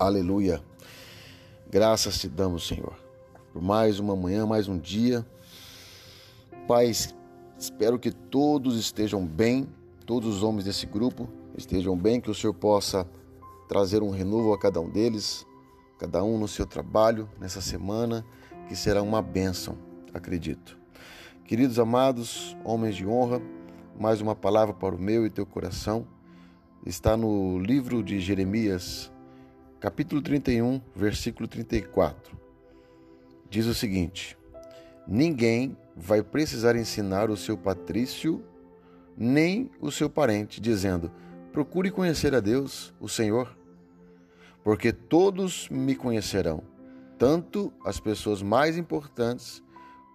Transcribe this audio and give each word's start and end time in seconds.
Aleluia. 0.00 0.62
Graças 1.70 2.18
te 2.18 2.26
damos, 2.26 2.66
Senhor, 2.66 2.94
por 3.52 3.60
mais 3.60 4.00
uma 4.00 4.16
manhã, 4.16 4.46
mais 4.46 4.66
um 4.66 4.78
dia. 4.78 5.26
Pai, 6.66 6.90
espero 7.58 7.98
que 7.98 8.10
todos 8.10 8.78
estejam 8.78 9.26
bem, 9.26 9.68
todos 10.06 10.36
os 10.36 10.42
homens 10.42 10.64
desse 10.64 10.86
grupo 10.86 11.28
estejam 11.54 11.94
bem, 11.94 12.18
que 12.18 12.30
o 12.30 12.34
Senhor 12.34 12.54
possa 12.54 13.06
trazer 13.68 14.02
um 14.02 14.08
renovo 14.08 14.54
a 14.54 14.58
cada 14.58 14.80
um 14.80 14.88
deles, 14.88 15.46
cada 15.98 16.24
um 16.24 16.38
no 16.38 16.48
seu 16.48 16.64
trabalho 16.64 17.28
nessa 17.38 17.60
semana, 17.60 18.24
que 18.68 18.74
será 18.74 19.02
uma 19.02 19.20
bênção, 19.20 19.76
acredito. 20.14 20.78
Queridos 21.44 21.78
amados, 21.78 22.56
homens 22.64 22.96
de 22.96 23.06
honra, 23.06 23.42
mais 23.98 24.22
uma 24.22 24.34
palavra 24.34 24.72
para 24.72 24.94
o 24.94 24.98
meu 24.98 25.26
e 25.26 25.30
teu 25.30 25.44
coração. 25.44 26.06
Está 26.86 27.18
no 27.18 27.58
livro 27.58 28.02
de 28.02 28.18
Jeremias, 28.18 29.12
capítulo 29.80 30.20
31, 30.20 30.78
versículo 30.94 31.48
34. 31.48 32.38
Diz 33.48 33.64
o 33.64 33.74
seguinte: 33.74 34.36
Ninguém 35.08 35.74
vai 35.96 36.22
precisar 36.22 36.76
ensinar 36.76 37.30
o 37.30 37.36
seu 37.36 37.56
patrício, 37.56 38.44
nem 39.16 39.70
o 39.80 39.90
seu 39.90 40.10
parente, 40.10 40.60
dizendo: 40.60 41.10
Procure 41.50 41.90
conhecer 41.90 42.34
a 42.34 42.40
Deus, 42.40 42.92
o 43.00 43.08
Senhor, 43.08 43.56
porque 44.62 44.92
todos 44.92 45.66
me 45.70 45.96
conhecerão, 45.96 46.62
tanto 47.18 47.72
as 47.82 47.98
pessoas 47.98 48.42
mais 48.42 48.76
importantes 48.76 49.62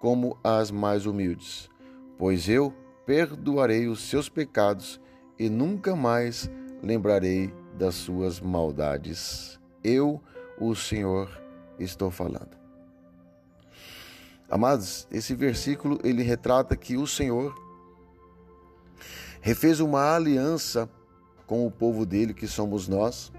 como 0.00 0.38
as 0.44 0.70
mais 0.70 1.04
humildes, 1.04 1.68
pois 2.16 2.48
eu 2.48 2.72
perdoarei 3.04 3.88
os 3.88 4.02
seus 4.02 4.28
pecados 4.28 5.00
e 5.36 5.50
nunca 5.50 5.96
mais 5.96 6.48
lembrarei 6.80 7.52
das 7.78 7.94
suas 7.94 8.40
maldades. 8.40 9.58
Eu, 9.82 10.20
o 10.60 10.74
Senhor, 10.74 11.30
estou 11.78 12.10
falando. 12.10 12.58
Amados, 14.50 15.06
esse 15.10 15.34
versículo 15.34 15.98
ele 16.02 16.22
retrata 16.22 16.76
que 16.76 16.96
o 16.96 17.06
Senhor 17.06 17.54
refez 19.40 19.78
uma 19.78 20.14
aliança 20.14 20.88
com 21.46 21.66
o 21.66 21.70
povo 21.70 22.04
dele, 22.04 22.34
que 22.34 22.46
somos 22.46 22.88
nós, 22.88 23.32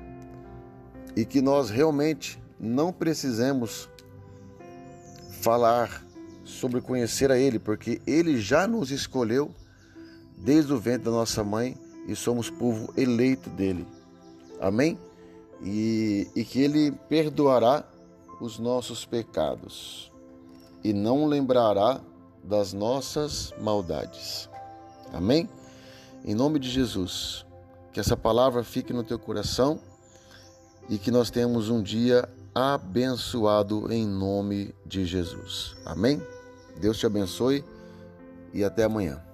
e 1.16 1.26
que 1.26 1.42
nós 1.42 1.70
realmente 1.70 2.42
não 2.60 2.94
precisamos 2.94 3.90
falar 5.42 6.04
sobre 6.44 6.82
conhecer 6.82 7.32
a 7.32 7.38
Ele, 7.38 7.60
porque 7.60 8.02
Ele 8.08 8.40
já 8.40 8.68
nos 8.68 8.90
escolheu 8.92 9.54
desde 10.38 10.74
o 10.74 10.80
ventre 10.80 11.06
da 11.06 11.12
nossa 11.12 11.44
mãe 11.44 11.78
e 12.08 12.16
somos 12.16 12.50
povo 12.50 12.94
eleito 12.98 13.50
dele. 13.50 13.86
Amém? 14.60 14.98
E, 15.62 16.28
e 16.36 16.44
que 16.44 16.62
Ele 16.62 16.92
perdoará 17.10 17.84
os 18.40 18.58
nossos 18.58 19.06
pecados 19.06 20.12
e 20.84 20.94
não 20.94 21.26
lembrará 21.26 22.02
das 22.44 22.74
nossas 22.74 23.54
maldades. 23.60 24.50
Amém? 25.14 25.50
Em 26.24 26.34
nome 26.34 26.60
de 26.60 26.70
Jesus, 26.70 27.46
que 27.92 28.00
essa 28.00 28.16
palavra 28.16 28.64
fique 28.64 28.94
no 28.94 29.04
teu 29.04 29.20
coração 29.20 29.80
e 30.90 30.98
que 30.98 31.12
nós 31.12 31.30
tenhamos 31.30 31.70
um 31.70 31.82
dia 31.82 32.28
abençoado 32.54 33.92
em 33.92 34.06
nome 34.06 34.74
de 34.86 35.06
Jesus. 35.06 35.76
Amém? 35.86 36.22
Deus 36.80 36.98
te 36.98 37.06
abençoe 37.06 37.64
e 38.54 38.64
até 38.64 38.84
amanhã. 38.84 39.29